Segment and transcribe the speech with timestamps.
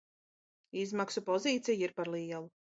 [0.85, 2.53] Izmaksu pozīcija ir par lielu.